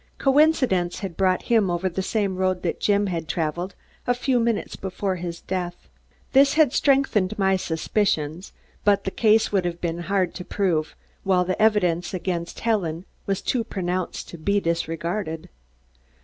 Coincidence 0.17 1.01
had 1.01 1.15
brought 1.15 1.43
him 1.43 1.69
over 1.69 1.87
the 1.87 2.01
same 2.01 2.35
road 2.37 2.63
that 2.63 2.79
Jim 2.79 3.05
had 3.05 3.27
traveled 3.27 3.75
a 4.07 4.15
few 4.15 4.39
minutes 4.39 4.75
before 4.75 5.17
his 5.17 5.41
death. 5.41 5.89
This 6.33 6.55
had 6.55 6.73
strengthened 6.73 7.37
my 7.37 7.55
suspicions, 7.55 8.51
but 8.83 9.03
the 9.03 9.11
case 9.11 9.51
would 9.51 9.63
have 9.63 9.79
been 9.79 9.99
hard 9.99 10.33
to 10.33 10.43
prove, 10.43 10.95
while 11.23 11.45
the 11.45 11.61
evidence 11.61 12.15
against 12.15 12.61
Helen 12.61 13.05
was 13.27 13.43
too 13.43 13.63
pronounced 13.63 14.27
to 14.29 14.39
be 14.39 14.59
disregarded. 14.59 15.49